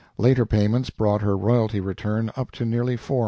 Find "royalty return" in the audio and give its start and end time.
1.37-2.31